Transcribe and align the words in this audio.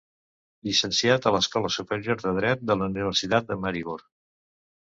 Llicenciat 0.69 1.27
a 1.27 1.33
l'Escola 1.35 1.71
Superior 1.77 2.19
de 2.23 2.33
Dret 2.39 2.65
de 2.71 2.79
la 2.81 2.91
Universitat 2.95 3.49
de 3.53 3.59
Maribor. 3.67 4.07